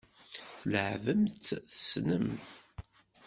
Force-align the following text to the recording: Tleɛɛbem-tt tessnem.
Tleɛɛbem-tt 0.61 1.57
tessnem. 1.71 2.29